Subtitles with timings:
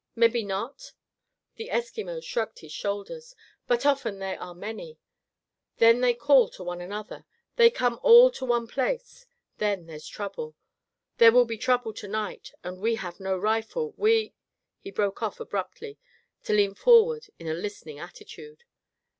[0.15, 0.93] "Mebby not,"
[1.57, 3.35] the Eskimo shrugged his shoulders,
[3.67, 4.97] "but often they are many.
[5.77, 7.23] Then they call to one another.
[7.55, 9.27] They come all to one place.
[9.59, 10.55] Then there's trouble.
[11.19, 13.93] There will be trouble to night, and we have no rifle.
[13.95, 14.33] We—"
[14.79, 15.99] He broke off abruptly
[16.45, 18.63] to lean forward in a listening attitude.